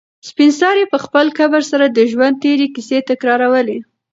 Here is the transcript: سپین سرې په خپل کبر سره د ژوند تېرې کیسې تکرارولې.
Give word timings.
سپین 0.29 0.51
سرې 0.59 0.83
په 0.93 0.97
خپل 1.05 1.25
کبر 1.37 1.61
سره 1.71 1.85
د 1.87 1.99
ژوند 2.11 2.35
تېرې 2.43 2.67
کیسې 2.75 2.97
تکرارولې. 3.09 3.79